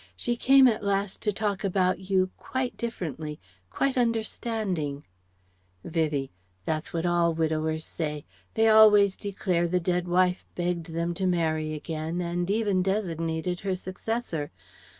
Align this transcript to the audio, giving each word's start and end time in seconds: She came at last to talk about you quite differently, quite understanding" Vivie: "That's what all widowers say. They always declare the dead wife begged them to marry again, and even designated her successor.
She 0.15 0.35
came 0.35 0.67
at 0.67 0.83
last 0.83 1.21
to 1.21 1.31
talk 1.31 1.63
about 1.63 2.09
you 2.09 2.31
quite 2.35 2.75
differently, 2.75 3.39
quite 3.69 3.99
understanding" 3.99 5.03
Vivie: 5.95 6.31
"That's 6.65 6.91
what 6.91 7.05
all 7.05 7.35
widowers 7.35 7.85
say. 7.85 8.25
They 8.55 8.67
always 8.67 9.15
declare 9.15 9.67
the 9.67 9.79
dead 9.79 10.07
wife 10.07 10.43
begged 10.55 10.87
them 10.87 11.13
to 11.13 11.27
marry 11.27 11.75
again, 11.75 12.19
and 12.19 12.49
even 12.49 12.81
designated 12.81 13.59
her 13.59 13.75
successor. 13.75 14.49